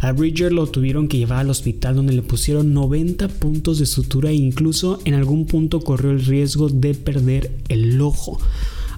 A 0.00 0.12
Bridger 0.12 0.52
lo 0.52 0.68
tuvieron 0.68 1.08
que 1.08 1.18
llevar 1.18 1.40
al 1.40 1.50
hospital 1.50 1.96
donde 1.96 2.14
le 2.14 2.22
pusieron 2.22 2.72
90 2.94 3.26
puntos 3.26 3.80
de 3.80 3.86
sutura 3.86 4.30
e 4.30 4.34
incluso 4.34 5.00
en 5.04 5.14
algún 5.14 5.46
punto 5.46 5.80
corrió 5.80 6.12
el 6.12 6.24
riesgo 6.24 6.68
de 6.68 6.94
perder 6.94 7.50
el 7.68 8.00
ojo. 8.00 8.38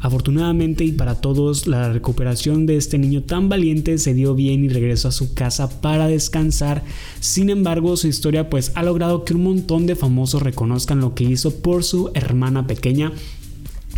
Afortunadamente 0.02 0.84
y 0.84 0.92
para 0.92 1.14
todos, 1.22 1.66
la 1.66 1.90
recuperación 1.90 2.66
de 2.66 2.76
este 2.76 2.98
niño 2.98 3.22
tan 3.22 3.48
valiente 3.48 3.96
se 3.96 4.12
dio 4.12 4.34
bien 4.34 4.66
y 4.66 4.68
regresó 4.68 5.08
a 5.08 5.12
su 5.12 5.32
casa 5.32 5.80
para 5.80 6.08
descansar. 6.08 6.84
Sin 7.20 7.48
embargo, 7.48 7.96
su 7.96 8.06
historia 8.06 8.50
pues 8.50 8.70
ha 8.74 8.82
logrado 8.82 9.24
que 9.24 9.32
un 9.32 9.44
montón 9.44 9.86
de 9.86 9.96
famosos 9.96 10.42
reconozcan 10.42 11.00
lo 11.00 11.14
que 11.14 11.24
hizo 11.24 11.54
por 11.56 11.82
su 11.82 12.10
hermana 12.12 12.66
pequeña. 12.66 13.12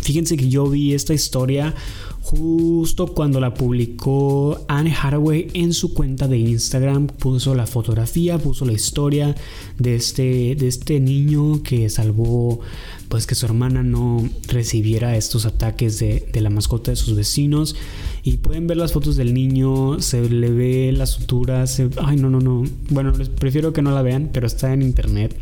Fíjense 0.01 0.37
que 0.37 0.47
yo 0.47 0.69
vi 0.69 0.93
esta 0.93 1.13
historia 1.13 1.75
justo 2.21 3.07
cuando 3.07 3.39
la 3.39 3.53
publicó 3.53 4.63
Anne 4.67 4.93
Hathaway 4.93 5.47
en 5.53 5.73
su 5.73 5.93
cuenta 5.93 6.27
de 6.27 6.37
Instagram, 6.37 7.07
puso 7.07 7.55
la 7.55 7.65
fotografía, 7.65 8.37
puso 8.37 8.65
la 8.65 8.73
historia 8.73 9.35
de 9.77 9.95
este, 9.95 10.55
de 10.55 10.67
este 10.67 10.99
niño 10.99 11.63
que 11.63 11.89
salvó, 11.89 12.59
pues 13.07 13.25
que 13.25 13.35
su 13.35 13.45
hermana 13.45 13.83
no 13.83 14.27
recibiera 14.47 15.15
estos 15.15 15.45
ataques 15.45 15.99
de, 15.99 16.29
la 16.33 16.49
mascota 16.49 16.91
de 16.91 16.97
sus 16.97 17.15
vecinos. 17.15 17.75
Y 18.23 18.37
pueden 18.37 18.67
ver 18.67 18.77
las 18.77 18.91
fotos 18.91 19.15
del 19.15 19.33
niño, 19.33 20.01
se 20.01 20.29
le 20.29 20.51
ve 20.51 20.91
la 20.91 21.05
sutura, 21.05 21.65
se... 21.67 21.89
ay 21.97 22.17
no, 22.17 22.29
no, 22.29 22.39
no. 22.39 22.63
Bueno, 22.89 23.13
prefiero 23.39 23.73
que 23.73 23.81
no 23.81 23.91
la 23.91 24.01
vean, 24.01 24.29
pero 24.31 24.45
está 24.45 24.73
en 24.73 24.81
internet. 24.81 25.35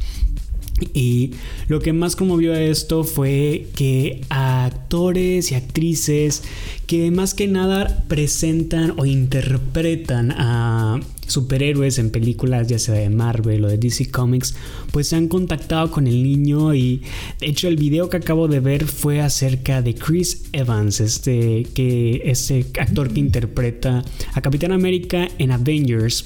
Y 0.93 1.31
lo 1.67 1.79
que 1.79 1.93
más 1.93 2.15
conmovió 2.15 2.53
a 2.53 2.61
esto 2.61 3.03
fue 3.03 3.67
que 3.75 4.21
actores 4.29 5.51
y 5.51 5.55
actrices 5.55 6.43
que 6.85 7.11
más 7.11 7.33
que 7.33 7.47
nada 7.47 8.03
presentan 8.07 8.93
o 8.97 9.05
interpretan 9.05 10.31
a 10.31 10.99
superhéroes 11.27 11.99
en 11.99 12.09
películas 12.09 12.67
ya 12.67 12.79
sea 12.79 12.95
de 12.95 13.09
Marvel 13.09 13.65
o 13.65 13.67
de 13.67 13.77
DC 13.77 14.09
Comics 14.11 14.55
pues 14.91 15.09
se 15.09 15.17
han 15.17 15.27
contactado 15.27 15.91
con 15.91 16.07
el 16.07 16.23
niño 16.23 16.73
y 16.73 17.01
de 17.41 17.47
hecho 17.47 17.67
el 17.67 17.75
video 17.75 18.09
que 18.09 18.17
acabo 18.17 18.47
de 18.47 18.61
ver 18.61 18.85
fue 18.85 19.19
acerca 19.19 19.81
de 19.81 19.93
Chris 19.93 20.45
Evans 20.53 21.01
este 21.01 21.67
que 21.73 22.21
este 22.23 22.65
actor 22.79 23.11
que 23.11 23.19
interpreta 23.19 24.05
a 24.33 24.41
Capitán 24.41 24.71
América 24.71 25.27
en 25.37 25.51
Avengers 25.51 26.23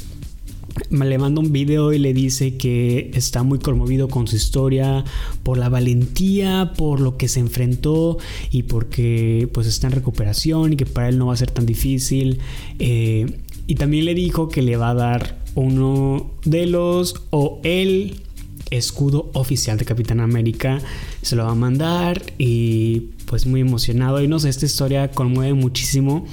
le 0.90 1.18
manda 1.18 1.42
un 1.42 1.52
video 1.52 1.94
y 1.94 2.00
le 2.00 2.14
dice 2.14 2.58
que 2.58 3.12
está 3.14 3.44
muy 3.44 3.60
conmovido 3.60 4.08
con 4.08 4.28
su 4.28 4.36
historia, 4.36 5.04
por 5.44 5.58
la 5.58 5.70
valentía, 5.70 6.74
por 6.78 7.00
lo 7.00 7.18
que 7.18 7.28
se 7.28 7.40
enfrentó 7.40 8.18
y 8.52 8.64
porque 8.64 9.50
pues 9.54 9.68
está 9.68 9.88
en 9.88 9.94
recuperación 9.94 10.74
y 10.74 10.76
que 10.76 10.86
para 10.86 11.10
él 11.10 11.18
no 11.18 11.28
va 11.28 11.34
a 11.34 11.38
ser 11.38 11.52
tan 11.52 11.66
difícil. 11.66 12.40
Eh, 12.80 13.40
y 13.68 13.76
también 13.76 14.06
le 14.06 14.16
dijo 14.16 14.50
que 14.50 14.62
le 14.62 14.76
va 14.76 14.90
a 14.90 14.94
dar 14.94 15.38
uno 15.56 16.32
de 16.44 16.66
los 16.66 17.16
o 17.30 17.60
el 17.64 18.22
escudo 18.70 19.30
oficial 19.34 19.78
de 19.78 19.86
Capitán 19.86 20.20
América. 20.20 20.80
Se 21.22 21.36
lo 21.36 21.46
va 21.46 21.52
a 21.52 21.56
mandar 21.56 22.22
y 22.38 23.12
pues 23.26 23.46
muy 23.46 23.62
emocionado. 23.62 24.22
Y 24.22 24.28
no 24.28 24.40
sé, 24.40 24.50
esta 24.50 24.66
historia 24.66 25.12
conmueve 25.12 25.54
muchísimo 25.54 26.26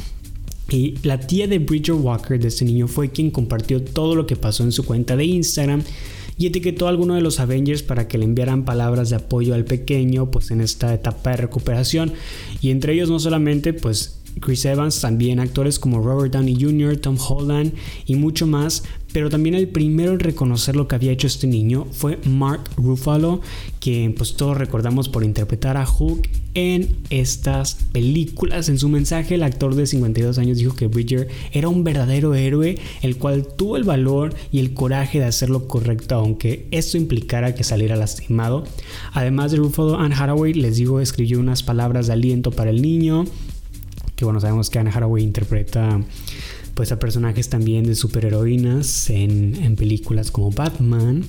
y 0.71 0.95
la 1.03 1.19
tía 1.19 1.47
de 1.47 1.59
Bridger 1.59 1.95
Walker, 1.95 2.39
de 2.39 2.49
este 2.49 2.65
niño, 2.65 2.89
fue 2.89 3.11
quien 3.11 3.31
compartió 3.31 3.83
todo 3.83 4.15
lo 4.15 4.27
que 4.27 4.37
pasó 4.37 4.65
en 4.65 4.73
su 4.73 4.85
cuenta 4.85 5.17
de 5.17 5.25
Instagram 5.25 5.83
y 6.37 6.47
etiquetó 6.47 6.87
a 6.87 6.91
alguno 6.91 7.15
de 7.15 7.21
los 7.21 7.41
Avengers 7.41 7.83
para 7.83 8.07
que 8.07 8.17
le 8.17 8.25
enviaran 8.25 8.65
palabras 8.65 9.11
de 9.11 9.17
apoyo 9.17 9.55
al 9.55 9.65
pequeño 9.65 10.31
pues 10.31 10.53
en 10.53 10.61
esta 10.61 10.95
etapa 10.95 11.31
de 11.31 11.39
recuperación. 11.39 12.13
Y 12.61 12.71
entre 12.71 12.93
ellos 12.93 13.11
no 13.11 13.19
solamente 13.19 13.73
pues 13.73 14.18
Chris 14.40 14.64
Evans, 14.64 15.00
también 15.00 15.40
actores 15.40 15.78
como 15.78 16.00
Robert 16.00 16.33
Downey 16.33 16.57
Jr., 16.61 16.97
Tom 16.97 17.16
Holland 17.18 17.73
y 18.07 18.16
mucho 18.16 18.47
más, 18.47 18.85
pero 19.12 19.30
también 19.30 19.54
el 19.54 19.68
primero 19.68 20.12
en 20.12 20.21
reconocer 20.21 20.76
lo 20.76 20.87
que 20.87 20.95
había 20.95 21.12
hecho 21.12 21.26
este 21.26 21.47
niño 21.47 21.87
fue 21.92 22.18
Mark 22.25 22.62
Ruffalo, 22.76 23.40
que 23.80 24.12
pues 24.16 24.35
todos 24.35 24.57
recordamos 24.57 25.09
por 25.09 25.25
interpretar 25.25 25.76
a 25.76 25.87
Hulk 25.88 26.28
en 26.54 26.97
estas 27.09 27.76
películas. 27.92 28.68
En 28.68 28.78
su 28.78 28.88
mensaje, 28.88 29.37
el 29.37 29.45
actor 29.45 29.75
de 29.75 29.87
52 29.87 30.38
años 30.38 30.59
dijo 30.59 30.75
que 30.75 30.88
Bridger 30.88 31.28
era 31.52 31.68
un 31.68 31.85
verdadero 31.85 32.35
héroe, 32.35 32.78
el 33.02 33.16
cual 33.16 33.47
tuvo 33.47 33.76
el 33.76 33.85
valor 33.85 34.35
y 34.52 34.59
el 34.59 34.75
coraje 34.75 35.21
de 35.21 35.25
hacer 35.25 35.49
lo 35.49 35.68
correcto, 35.68 36.16
aunque 36.16 36.66
esto 36.71 36.99
implicara 36.99 37.54
que 37.54 37.64
saliera 37.64 37.97
lastimado. 37.97 38.64
Además 39.12 39.52
de 39.52 39.59
Ruffalo, 39.59 39.99
Anne 39.99 40.14
Hathaway, 40.14 40.52
les 40.52 40.76
digo, 40.76 41.00
escribió 41.00 41.40
unas 41.40 41.62
palabras 41.62 42.09
de 42.09 42.12
aliento 42.12 42.50
para 42.50 42.71
el 42.71 42.83
niño 42.83 43.25
que 44.19 44.25
bueno, 44.25 44.41
sabemos 44.41 44.69
que 44.69 44.81
Anne 44.81 44.91
Hathaway 44.93 45.23
interpreta 45.23 46.01
pues 46.75 46.91
a 46.91 46.99
personajes 46.99 47.49
también 47.49 47.87
de 47.87 47.95
superheroínas 47.95 49.11
en 49.11 49.77
películas 49.77 50.33
como 50.33 50.51
Batman 50.51 51.25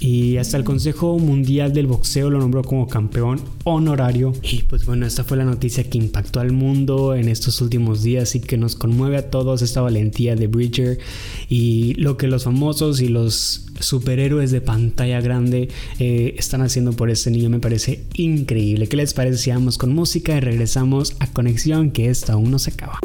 y 0.00 0.38
hasta 0.38 0.56
el 0.56 0.64
Consejo 0.64 1.18
Mundial 1.18 1.74
del 1.74 1.86
Boxeo 1.86 2.30
lo 2.30 2.38
nombró 2.38 2.62
como 2.62 2.88
campeón 2.88 3.40
honorario. 3.64 4.32
Y 4.42 4.62
pues 4.62 4.86
bueno, 4.86 5.06
esta 5.06 5.24
fue 5.24 5.36
la 5.36 5.44
noticia 5.44 5.84
que 5.84 5.98
impactó 5.98 6.40
al 6.40 6.52
mundo 6.52 7.14
en 7.14 7.28
estos 7.28 7.60
últimos 7.60 8.02
días 8.02 8.34
y 8.34 8.40
que 8.40 8.56
nos 8.56 8.76
conmueve 8.76 9.18
a 9.18 9.30
todos 9.30 9.62
esta 9.62 9.82
valentía 9.82 10.36
de 10.36 10.46
Bridger 10.46 10.98
y 11.48 11.94
lo 11.94 12.16
que 12.16 12.26
los 12.26 12.44
famosos 12.44 13.00
y 13.00 13.08
los 13.08 13.66
superhéroes 13.78 14.50
de 14.50 14.60
pantalla 14.60 15.20
grande 15.20 15.68
eh, 15.98 16.34
están 16.38 16.62
haciendo 16.62 16.92
por 16.92 17.10
este 17.10 17.30
niño 17.30 17.50
me 17.50 17.60
parece 17.60 18.04
increíble. 18.14 18.88
¿Qué 18.88 18.96
les 18.96 19.14
parece 19.14 19.38
si 19.38 19.50
vamos 19.50 19.76
con 19.76 19.94
música 19.94 20.36
y 20.36 20.40
regresamos 20.40 21.14
a 21.18 21.26
Conexión 21.26 21.90
que 21.90 22.08
esta 22.08 22.34
aún 22.34 22.50
no 22.50 22.58
se 22.58 22.70
acaba? 22.70 22.98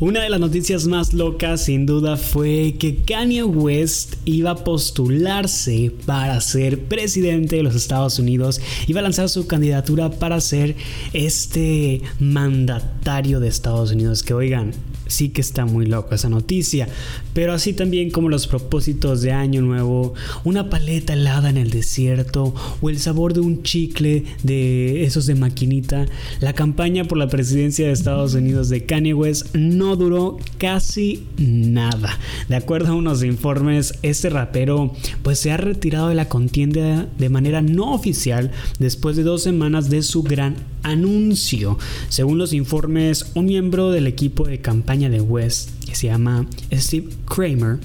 Una 0.00 0.22
de 0.22 0.28
las 0.28 0.40
noticias 0.40 0.88
más 0.88 1.12
locas 1.12 1.66
sin 1.66 1.86
duda 1.86 2.16
fue 2.16 2.74
que 2.80 2.96
Kanye 3.04 3.44
West 3.44 4.14
iba 4.24 4.50
a 4.50 4.64
postularse 4.64 5.92
para 6.04 6.40
ser 6.40 6.80
presidente 6.86 7.56
de 7.56 7.62
los 7.62 7.76
Estados 7.76 8.18
Unidos, 8.18 8.60
iba 8.88 8.98
a 8.98 9.04
lanzar 9.04 9.28
su 9.28 9.46
candidatura 9.46 10.10
para 10.10 10.40
ser 10.40 10.74
este 11.12 12.02
mandatario 12.18 13.38
de 13.38 13.46
Estados 13.46 13.92
Unidos, 13.92 14.24
que 14.24 14.34
oigan, 14.34 14.72
sí 15.06 15.30
que 15.30 15.40
está 15.40 15.66
muy 15.66 15.86
loco 15.86 16.14
esa 16.14 16.28
noticia. 16.28 16.88
Pero 17.32 17.52
así 17.52 17.72
también 17.72 18.10
como 18.10 18.28
los 18.28 18.46
propósitos 18.46 19.22
de 19.22 19.32
Año 19.32 19.62
Nuevo, 19.62 20.14
una 20.44 20.70
paleta 20.70 21.12
helada 21.12 21.50
en 21.50 21.56
el 21.56 21.70
desierto 21.70 22.54
o 22.80 22.90
el 22.90 22.98
sabor 22.98 23.34
de 23.34 23.40
un 23.40 23.62
chicle 23.62 24.24
de 24.42 25.04
esos 25.04 25.26
de 25.26 25.34
maquinita, 25.34 26.06
la 26.40 26.52
campaña 26.52 27.04
por 27.04 27.18
la 27.18 27.28
presidencia 27.28 27.86
de 27.86 27.92
Estados 27.92 28.34
Unidos 28.34 28.68
de 28.68 28.84
Kanye 28.86 29.14
West 29.14 29.54
no 29.54 29.96
duró 29.96 30.38
casi 30.58 31.26
nada. 31.36 32.18
De 32.48 32.56
acuerdo 32.56 32.92
a 32.92 32.96
unos 32.96 33.22
informes, 33.22 33.94
este 34.02 34.30
rapero 34.30 34.92
pues 35.22 35.38
se 35.38 35.50
ha 35.50 35.56
retirado 35.56 36.08
de 36.08 36.14
la 36.14 36.28
contienda 36.28 37.08
de 37.18 37.28
manera 37.28 37.62
no 37.62 37.92
oficial 37.92 38.50
después 38.78 39.16
de 39.16 39.22
dos 39.22 39.42
semanas 39.42 39.90
de 39.90 40.02
su 40.02 40.22
gran 40.22 40.56
anuncio. 40.82 41.78
Según 42.08 42.38
los 42.38 42.52
informes, 42.52 43.30
un 43.34 43.46
miembro 43.46 43.90
del 43.90 44.06
equipo 44.06 44.46
de 44.46 44.60
campaña 44.60 44.93
de 44.94 45.20
West, 45.20 45.70
que 45.86 45.94
se 45.94 46.06
llama 46.06 46.46
Steve 46.72 47.08
Kramer, 47.26 47.80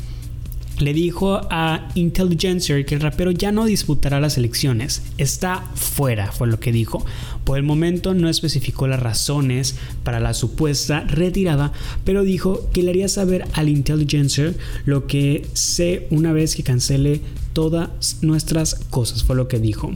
le 0.78 0.94
dijo 0.94 1.42
a 1.50 1.90
Intelligencer 1.96 2.86
que 2.86 2.96
el 2.96 3.02
rapero 3.02 3.32
ya 3.32 3.52
no 3.52 3.66
disputará 3.66 4.20
las 4.22 4.38
elecciones. 4.38 5.02
Está 5.18 5.66
fuera, 5.76 6.32
fue 6.32 6.48
lo 6.48 6.60
que 6.60 6.72
dijo. 6.72 7.04
Por 7.44 7.58
el 7.58 7.64
momento 7.64 8.14
no 8.14 8.30
especificó 8.30 8.88
las 8.88 9.02
razones 9.02 9.76
para 10.04 10.20
la 10.20 10.34
supuesta 10.34 11.02
retirada, 11.02 11.74
pero 12.06 12.24
dijo 12.24 12.70
que 12.72 12.84
le 12.84 12.92
haría 12.92 13.10
saber 13.10 13.46
al 13.54 13.68
Intelligencer 13.68 14.56
lo 14.86 15.08
que 15.08 15.46
sé 15.54 16.08
una 16.12 16.32
vez 16.32 16.56
que 16.56 16.64
cancele 16.64 17.22
todas 17.54 18.20
nuestras 18.22 18.76
cosas, 18.76 19.24
fue 19.24 19.36
lo 19.36 19.48
que 19.48 19.60
dijo. 19.60 19.94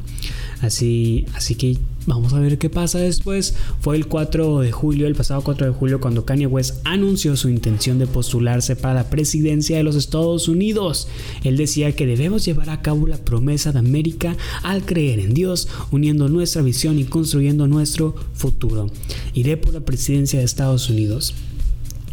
Así, 0.62 1.26
así 1.34 1.56
que 1.56 1.78
vamos 2.06 2.34
a 2.34 2.40
ver 2.40 2.58
qué 2.58 2.70
pasa 2.70 3.00
después. 3.00 3.56
Fue 3.80 3.96
el 3.96 4.08
4 4.08 4.60
de 4.60 4.72
julio, 4.72 5.08
el 5.08 5.16
pasado 5.16 5.42
4 5.42 5.68
de 5.68 5.74
julio, 5.74 6.00
cuando 6.00 6.26
Kanye 6.26 6.48
West 6.48 6.80
anunció 6.84 7.36
su 7.36 7.50
intención 7.50 8.00
de 8.00 8.08
postularse 8.08 8.76
para 8.76 8.96
la 8.96 9.10
presidencia 9.10 9.78
de 9.78 9.84
los 9.84 9.96
Estados 9.96 10.48
Unidos. 10.48 11.08
Él 11.44 11.58
decía 11.58 11.96
que 11.96 12.06
debemos 12.06 12.46
llevar 12.46 12.70
a 12.70 12.82
cabo 12.82 13.08
la 13.08 13.18
promesa 13.18 13.72
de 13.72 13.80
América 13.80 14.36
al 14.64 14.86
creer 14.86 15.20
en 15.20 15.34
Dios, 15.34 15.68
uniendo 15.92 16.30
nuestra 16.30 16.62
visión 16.62 17.00
y 17.00 17.06
construyendo 17.06 17.68
nuestro 17.68 18.16
futuro. 18.34 18.90
Iré 19.34 19.58
por 19.58 19.74
la 19.74 19.82
presidencia 19.82 20.40
de 20.40 20.46
Estados 20.46 20.90
Unidos. 20.90 21.34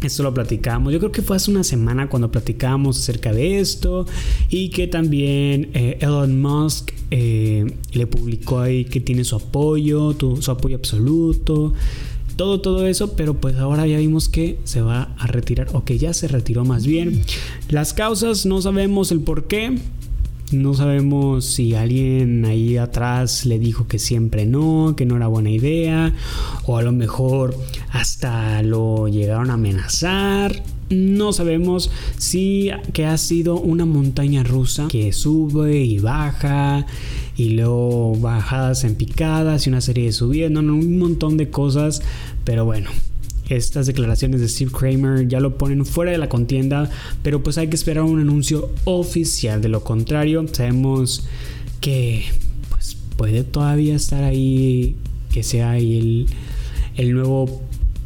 Esto 0.01 0.23
lo 0.23 0.33
platicamos. 0.33 0.91
Yo 0.91 0.99
creo 0.99 1.11
que 1.11 1.21
fue 1.21 1.35
hace 1.35 1.51
una 1.51 1.63
semana 1.63 2.09
cuando 2.09 2.31
platicábamos 2.31 2.97
acerca 2.97 3.31
de 3.33 3.59
esto 3.59 4.05
y 4.49 4.69
que 4.69 4.87
también 4.87 5.69
eh, 5.73 5.97
Elon 6.01 6.41
Musk 6.41 6.91
eh, 7.11 7.75
le 7.91 8.07
publicó 8.07 8.59
ahí 8.59 8.85
que 8.85 8.99
tiene 8.99 9.23
su 9.23 9.35
apoyo, 9.35 10.15
su 10.39 10.51
apoyo 10.51 10.75
absoluto. 10.75 11.73
Todo, 12.35 12.61
todo 12.61 12.87
eso, 12.87 13.13
pero 13.15 13.35
pues 13.35 13.57
ahora 13.57 13.85
ya 13.85 13.99
vimos 13.99 14.27
que 14.27 14.57
se 14.63 14.81
va 14.81 15.13
a 15.19 15.27
retirar, 15.27 15.67
o 15.73 15.83
que 15.83 15.99
ya 15.99 16.13
se 16.13 16.27
retiró 16.27 16.65
más 16.65 16.87
bien. 16.87 17.21
Las 17.69 17.93
causas 17.93 18.47
no 18.47 18.61
sabemos 18.61 19.11
el 19.11 19.19
por 19.19 19.45
qué, 19.45 19.77
no 20.51 20.73
sabemos 20.73 21.45
si 21.45 21.75
alguien 21.75 22.45
ahí 22.45 22.77
atrás 22.77 23.45
le 23.45 23.59
dijo 23.59 23.87
que 23.87 23.99
siempre 23.99 24.45
no, 24.45 24.95
que 24.97 25.05
no 25.05 25.15
era 25.15 25.27
buena 25.27 25.49
idea, 25.49 26.13
o 26.65 26.77
a 26.77 26.81
lo 26.81 26.91
mejor 26.91 27.55
hasta 27.91 28.61
lo 28.63 29.07
llegaron 29.07 29.49
a 29.49 29.53
amenazar. 29.53 30.61
No 30.89 31.31
sabemos 31.31 31.89
si 32.17 32.69
que 32.91 33.05
ha 33.05 33.17
sido 33.17 33.55
una 33.55 33.85
montaña 33.85 34.43
rusa 34.43 34.87
que 34.89 35.13
sube 35.13 35.77
y 35.83 35.99
baja 35.99 36.85
y 37.37 37.51
luego 37.51 38.17
bajadas 38.17 38.83
en 38.83 38.95
picadas 38.95 39.65
y 39.65 39.69
una 39.69 39.79
serie 39.79 40.05
de 40.05 40.11
subidas, 40.11 40.51
no, 40.51 40.59
un 40.59 40.99
montón 40.99 41.37
de 41.37 41.49
cosas, 41.49 42.01
pero 42.43 42.65
bueno, 42.65 42.89
estas 43.55 43.87
declaraciones 43.87 44.41
de 44.41 44.47
Steve 44.47 44.71
Kramer 44.71 45.27
ya 45.27 45.39
lo 45.39 45.57
ponen 45.57 45.85
fuera 45.85 46.11
de 46.11 46.17
la 46.17 46.29
contienda, 46.29 46.89
pero 47.23 47.43
pues 47.43 47.57
hay 47.57 47.67
que 47.67 47.75
esperar 47.75 48.03
un 48.03 48.19
anuncio 48.19 48.71
oficial. 48.85 49.61
De 49.61 49.69
lo 49.69 49.83
contrario, 49.83 50.45
sabemos 50.51 51.25
que 51.79 52.25
pues 52.69 52.97
puede 53.17 53.43
todavía 53.43 53.95
estar 53.95 54.23
ahí, 54.23 54.95
que 55.31 55.43
sea 55.43 55.71
ahí 55.71 55.97
el, 55.97 56.25
el 56.95 57.13
nuevo 57.13 57.61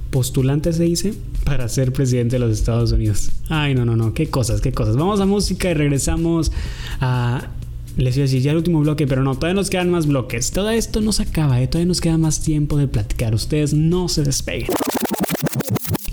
postulante, 0.10 0.72
se 0.74 0.84
dice, 0.84 1.14
para 1.44 1.68
ser 1.70 1.92
presidente 1.94 2.38
de 2.38 2.40
los 2.40 2.52
Estados 2.52 2.92
Unidos. 2.92 3.32
Ay, 3.50 3.76
no, 3.76 3.86
no, 3.86 3.96
no, 3.96 4.14
qué 4.14 4.28
cosas, 4.28 4.62
qué 4.62 4.72
cosas. 4.72 4.96
Vamos 4.96 5.20
a 5.20 5.26
música 5.26 5.70
y 5.70 5.74
regresamos 5.74 6.52
a 7.00 7.50
les 7.98 8.18
iba 8.18 8.24
a 8.24 8.28
decir 8.28 8.42
ya 8.42 8.52
el 8.52 8.58
último 8.58 8.82
bloque, 8.82 9.08
pero 9.08 9.24
no, 9.24 9.36
todavía 9.36 9.56
nos 9.56 9.70
quedan 9.70 9.90
más 9.90 10.06
bloques. 10.06 10.52
Todo 10.52 10.70
esto 10.70 11.02
no 11.02 11.14
se 11.14 11.24
acaba, 11.24 11.62
¿eh? 11.62 11.68
todavía 11.68 11.88
nos 11.88 12.02
queda 12.02 12.18
más 12.18 12.42
tiempo 12.42 12.78
de 12.78 12.88
platicar. 12.88 13.34
Ustedes 13.34 13.74
no 13.74 14.10
se 14.10 14.24
despeguen. 14.24 14.68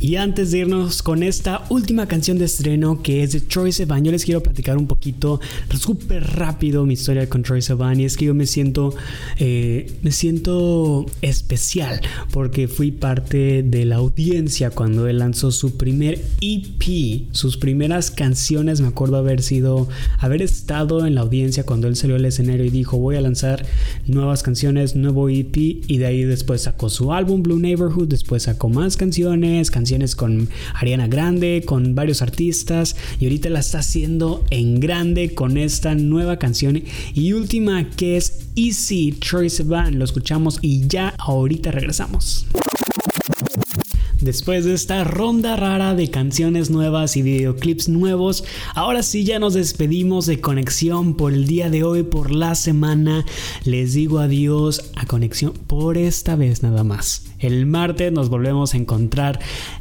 Y 0.03 0.17
antes 0.17 0.51
de 0.51 0.59
irnos 0.59 1.01
con 1.01 1.23
esta 1.23 1.65
última 1.69 2.07
canción 2.07 2.37
de 2.37 2.47
estreno 2.47 3.03
que 3.03 3.23
es 3.23 3.31
de 3.31 3.41
Troy 3.41 3.71
Sivan, 3.71 4.05
yo 4.05 4.11
les 4.11 4.25
quiero 4.25 4.43
platicar 4.43 4.77
un 4.77 4.89
poquito, 4.89 5.41
súper 5.79 6.25
rápido 6.25 6.85
mi 6.85 6.95
historia 6.95 7.29
con 7.29 7.45
Troy 7.45 7.63
Sivan 7.63 8.01
y 8.01 8.05
es 8.05 8.17
que 8.17 8.25
yo 8.25 8.35
me 8.35 8.47
siento, 8.47 8.97
eh, 9.39 9.93
me 10.03 10.11
siento 10.11 11.07
especial 11.21 12.01
porque 12.33 12.67
fui 12.67 12.91
parte 12.91 13.63
de 13.63 13.85
la 13.85 13.97
audiencia 13.97 14.71
cuando 14.71 15.07
él 15.07 15.21
lanzó 15.21 15.53
su 15.53 15.77
primer 15.77 16.21
EP, 16.41 17.29
sus 17.31 17.57
primeras 17.57 18.11
canciones, 18.11 18.81
me 18.81 18.89
acuerdo 18.89 19.19
haber 19.19 19.41
sido, 19.41 19.89
haber 20.19 20.43
estado 20.43 21.07
en 21.07 21.15
la 21.15 21.21
audiencia 21.21 21.65
cuando 21.65 21.87
él 21.87 21.95
salió 21.95 22.17
al 22.17 22.25
escenario 22.25 22.65
y 22.65 22.71
dijo 22.71 22.99
voy 22.99 23.15
a 23.15 23.21
lanzar 23.21 23.65
nuevas 24.09 24.43
canciones, 24.43 24.97
nuevo 24.97 25.29
EP 25.29 25.57
y 25.57 25.99
de 25.99 26.07
ahí 26.07 26.25
después 26.25 26.63
sacó 26.63 26.91
su 26.91 27.13
álbum 27.13 27.45
Blue 27.45 27.61
Neighborhood, 27.61 28.09
después 28.09 28.43
sacó 28.43 28.69
más 28.69 28.97
canciones, 28.97 29.71
canciones 29.71 29.92
con 30.17 30.49
Ariana 30.75 31.07
Grande, 31.07 31.63
con 31.67 31.95
varios 31.95 32.23
artistas 32.23 32.97
y 33.21 33.27
ahorita 33.27 33.51
la 33.51 33.61
está 33.61 33.81
haciendo 33.81 34.45
en 34.51 34.81
grande 34.81 35.35
con 35.35 35.59
esta 35.59 35.95
nueva 35.95 36.39
canción 36.39 36.83
y 37.15 37.33
última 37.35 37.91
que 37.91 38.17
es 38.17 38.49
Easy 38.57 39.15
Choice 39.21 39.63
Van. 39.65 39.99
Lo 39.99 40.05
escuchamos 40.05 40.59
y 40.63 40.87
ya 40.89 41.15
ahorita 41.19 41.71
regresamos. 41.71 42.47
Después 44.23 44.65
de 44.65 44.73
esta 44.73 45.03
ronda 45.03 45.57
rara 45.57 45.97
de 45.97 46.09
canciones 46.09 46.71
nuevas 46.71 47.17
y 47.17 47.23
videoclips 47.23 47.89
nuevos, 47.89 48.45
ahora 48.73 49.03
sí 49.03 49.25
ya 49.25 49.41
nos 49.41 49.55
despedimos 49.55 50.27
de 50.27 50.41
conexión 50.41 51.15
por 51.15 51.33
el 51.33 51.49
día 51.49 51.71
de 51.71 51.83
hoy, 51.83 52.05
por 52.05 52.31
la 52.31 52.55
semana. 52.55 53.27
Les 53.65 53.95
digo 53.95 54.21
adiós 54.21 54.93
a 54.95 55.07
conexión 55.07 55.55
por 55.67 55.99
esta 55.99 56.37
vez 56.37 56.63
nada 56.63 56.85
más. 56.85 57.25
El 57.41 57.67
martes 57.67 58.13
nos 58.13 58.29
volvemos 58.29 58.75
a 58.75 58.77
encontrar 58.77 59.41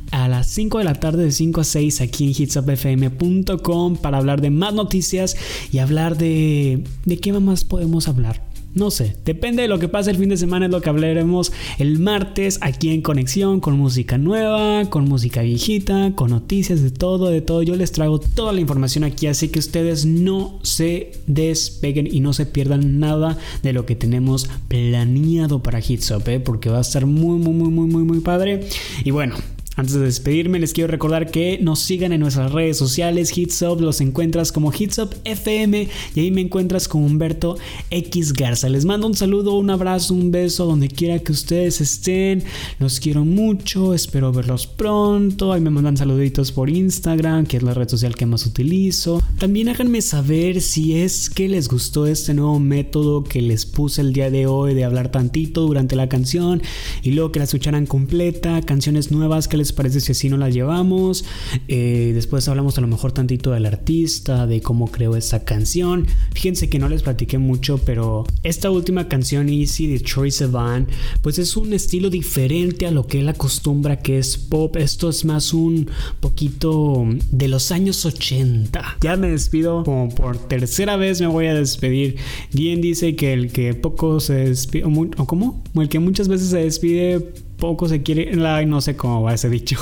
a 0.10 0.27
las 0.27 0.48
5 0.48 0.79
de 0.79 0.86
la 0.86 0.95
tarde 0.95 1.25
de 1.25 1.31
5 1.31 1.62
a 1.62 1.63
6 1.63 2.01
aquí 2.01 2.24
en 2.24 2.31
hitsupfm.com 2.31 3.98
para 3.98 4.17
hablar 4.17 4.41
de 4.41 4.50
más 4.50 4.74
noticias 4.74 5.38
y 5.71 5.77
hablar 5.77 6.17
de... 6.17 6.83
¿De 7.05 7.19
qué 7.19 7.31
más 7.31 7.63
podemos 7.63 8.07
hablar? 8.07 8.50
No 8.74 8.90
sé, 8.90 9.18
depende 9.25 9.63
de 9.63 9.68
lo 9.68 9.80
que 9.80 9.90
pase 9.90 10.12
el 10.12 10.18
fin 10.18 10.30
de 10.30 10.38
semana, 10.38 10.66
es 10.66 10.72
lo 10.72 10.82
que 10.82 10.90
hablaremos 10.90 11.51
el 11.78 12.00
martes 12.00 12.58
aquí 12.62 12.90
en 12.90 13.01
Conexión, 13.01 13.60
con 13.60 13.78
música 13.78 14.18
nueva, 14.18 14.90
con 14.90 15.06
música 15.06 15.42
viejita, 15.42 16.13
con 16.16 16.30
noticias 16.30 16.82
de 16.82 16.90
todo, 16.90 17.30
de 17.30 17.42
todo. 17.42 17.63
Yo 17.63 17.75
les 17.75 17.92
traigo 17.92 18.20
toda 18.20 18.54
la 18.54 18.62
información 18.62 19.04
aquí, 19.04 19.28
así 19.28 19.50
que 19.50 19.60
ustedes 19.60 20.06
no 20.06 20.60
se 20.63 21.12
despeguen 21.28 22.08
y 22.08 22.22
no 22.22 22.32
se 22.32 22.46
pierdan 22.46 23.00
nada 23.00 23.38
de 23.62 23.74
lo 23.74 23.86
que 23.86 23.96
tenemos 23.96 24.50
planeado 24.70 25.62
para 25.62 25.80
Hitsop, 25.80 26.28
¿eh? 26.30 26.40
porque 26.40 26.70
va 26.70 26.78
a 26.78 26.82
estar 26.82 27.06
muy, 27.06 27.40
muy, 27.40 27.54
muy, 27.54 27.70
muy, 27.70 27.88
muy, 27.88 28.04
muy 28.04 28.20
padre. 28.22 28.68
Y 29.04 29.12
bueno, 29.12 29.36
antes 29.78 29.94
de 29.94 30.01
despedirme, 30.01 30.60
les 30.60 30.74
quiero 30.74 30.92
recordar 30.92 31.32
que 31.32 31.58
nos 31.62 31.80
sigan 31.80 32.12
en 32.12 32.20
nuestras 32.20 32.51
redes 32.51 32.78
sociales. 32.78 33.38
Hitsop 33.38 33.80
los 33.80 34.01
encuentras 34.01 34.51
como 34.51 34.74
Hitsop 34.74 35.13
FM 35.24 35.88
y 36.13 36.20
ahí 36.20 36.30
me 36.30 36.42
encuentras 36.42 36.90
como 36.90 37.06
Humberto 37.06 37.58
X 37.90 38.34
Garza. 38.34 38.68
Les 38.68 38.84
mando 38.84 39.08
un 39.08 39.16
saludo, 39.16 39.58
un 39.58 39.70
abrazo, 39.70 40.13
un 40.13 40.30
beso 40.30 40.66
donde 40.66 40.90
quiera 40.90 41.20
que 41.20 41.32
ustedes 41.32 41.80
estén. 41.80 42.44
Los 42.80 43.00
quiero 43.00 43.24
mucho, 43.24 43.94
espero 43.94 44.34
verlos 44.34 44.68
pronto. 44.68 45.54
Ahí 45.54 45.62
me 45.62 45.70
mandan 45.70 45.96
saluditos 45.96 46.51
por 46.51 46.70
Instagram, 46.70 47.46
que 47.46 47.56
es 47.56 47.63
la 47.63 47.74
red 47.74 47.88
social 47.88 48.16
que 48.16 48.25
más 48.25 48.46
utilizo. 48.46 49.24
También 49.40 49.70
háganme 49.70 50.01
saber 50.01 50.60
si 50.60 50.98
es 50.98 51.30
que 51.30 51.48
les 51.48 51.70
gustó 51.70 52.08
este 52.08 52.34
nuevo 52.34 52.60
método 52.60 53.24
que 53.24 53.42
les 53.42 53.66
puse 53.66 54.01
el 54.01 54.12
día 54.12 54.30
de 54.30 54.48
hoy 54.48 54.74
de 54.74 54.84
hablar 54.84 55.12
tantito 55.12 55.62
durante 55.62 55.96
la 55.96 56.10
canción 56.10 56.62
y 57.04 57.12
luego 57.12 57.32
que 57.32 57.40
la 57.40 57.46
escucharan 57.46 57.86
completa, 57.86 58.62
canciones 58.63 59.12
nuevas 59.12 59.48
que 59.48 59.61
les 59.62 59.72
parece 59.72 60.01
si 60.01 60.12
así 60.12 60.27
no 60.27 60.38
la 60.38 60.50
llevamos? 60.50 61.24
Eh, 61.68 62.12
después 62.13 62.48
hablamos 62.48 62.77
a 62.77 62.82
lo 62.82 62.88
mejor 62.88 63.12
tantito 63.12 63.51
del 63.51 63.68
artista, 63.68 64.48
de 64.48 64.62
cómo 64.62 64.89
creó 64.89 65.15
esta 65.15 65.44
canción. 65.44 66.08
Fíjense 66.34 66.68
que 66.68 66.80
no 66.80 66.89
les 66.89 67.03
platiqué 67.03 67.38
mucho, 67.38 67.77
pero 67.77 68.25
esta 68.44 68.72
última 68.72 69.08
canción 69.08 69.50
Easy 69.50 69.88
de 69.88 70.00
Troy 70.00 70.32
Sivan, 70.32 70.88
pues 71.22 71.38
es 71.38 71.56
un 71.56 71.74
estilo 71.74 72.10
diferente 72.10 72.88
a 72.88 72.91
lo 72.91 73.06
que 73.06 73.20
él 73.20 73.30
acostumbra 73.30 74.00
que 74.00 74.18
es 74.18 74.38
pop. 74.38 74.75
Esto 74.77 75.10
es 75.10 75.25
más 75.25 75.53
un 75.53 75.89
poquito 76.20 77.06
de 77.32 77.48
los 77.48 77.72
años 77.72 78.03
80. 78.06 78.98
Ya 79.01 79.15
me 79.15 79.30
despido 79.30 79.84
como 79.84 80.10
por 80.10 80.38
tercera 80.38 80.98
vez 80.98 81.22
me 81.22 81.27
voy 81.27 81.46
a 81.46 81.53
despedir. 81.53 82.15
Bien 82.51 82.82
dice 82.82 83.15
que 83.15 83.34
el 83.34 83.51
que 83.51 83.75
poco 83.75 84.20
se 84.20 84.34
despide, 84.34 84.86
o 84.86 85.25
cómo, 85.27 85.63
o 85.75 85.82
el 85.82 85.89
que 85.89 86.00
muchas 86.00 86.27
veces 86.27 86.50
se 86.50 86.58
despide 86.58 87.34
poco 87.62 87.88
se 87.88 88.01
quiere. 88.01 88.30
Ay, 88.46 88.65
no 88.65 88.82
sé 88.82 88.98
cómo 88.98 89.22
va 89.22 89.36
ese 89.36 89.50
dicho. 89.50 89.77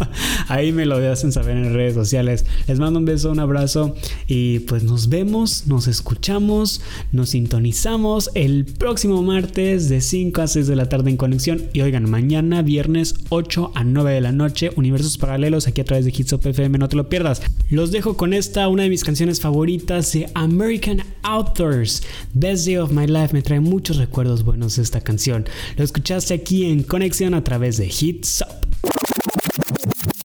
Ahí 0.48 0.70
me 0.70 0.86
lo 0.86 0.96
hacen 1.10 1.32
saber 1.32 1.56
en 1.56 1.72
redes 1.74 1.94
sociales. 1.94 2.44
Les 2.68 2.78
mando 2.78 3.00
un 3.00 3.06
beso, 3.06 3.32
un 3.32 3.40
abrazo 3.40 3.96
y 4.28 4.60
pues 4.60 4.84
nos 4.84 5.08
vemos, 5.08 5.66
nos 5.66 5.88
escuchamos, 5.88 6.82
nos 7.10 7.30
sintonizamos 7.30 8.30
el 8.34 8.66
próximo 8.66 9.22
martes 9.22 9.88
de 9.88 10.02
5 10.02 10.42
a 10.42 10.46
6 10.46 10.66
de 10.66 10.76
la 10.76 10.88
tarde 10.90 11.10
en 11.10 11.16
conexión. 11.16 11.62
Y 11.72 11.80
oigan, 11.80 12.08
mañana 12.08 12.60
viernes 12.60 13.14
8 13.30 13.72
a 13.74 13.82
9 13.82 14.12
de 14.12 14.20
la 14.20 14.32
noche, 14.32 14.70
Universos 14.76 15.16
Paralelos 15.16 15.66
aquí 15.66 15.80
a 15.80 15.84
través 15.84 16.04
de 16.04 16.12
Hitsop 16.16 16.46
FM, 16.46 16.76
no 16.76 16.88
te 16.90 16.96
lo 16.96 17.08
pierdas. 17.08 17.40
Los 17.70 17.90
dejo 17.92 18.18
con 18.18 18.34
esta, 18.34 18.68
una 18.68 18.82
de 18.82 18.90
mis 18.90 19.04
canciones 19.04 19.40
favoritas 19.40 20.12
de 20.12 20.30
American 20.34 21.02
Authors. 21.22 22.02
Best 22.34 22.66
Day 22.66 22.76
of 22.76 22.92
My 22.92 23.06
Life 23.06 23.32
me 23.32 23.40
trae 23.40 23.60
muchos 23.60 23.96
recuerdos 23.96 24.44
buenos 24.44 24.76
esta 24.76 25.00
canción. 25.00 25.46
Lo 25.78 25.84
escuchaste 25.84 26.34
aquí 26.34 26.66
en 26.66 26.82
Conexión 26.82 27.21
a 27.30 27.44
través 27.44 27.76
de 27.76 27.86
Hits 27.86 28.42
Up. 28.42 29.11